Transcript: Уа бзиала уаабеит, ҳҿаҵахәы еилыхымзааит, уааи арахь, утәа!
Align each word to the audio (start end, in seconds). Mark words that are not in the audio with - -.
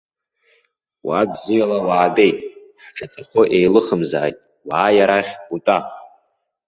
Уа 1.07 1.19
бзиала 1.31 1.77
уаабеит, 1.87 2.37
ҳҿаҵахәы 2.85 3.41
еилыхымзааит, 3.57 4.37
уааи 4.67 4.97
арахь, 5.03 5.33
утәа! 5.53 5.77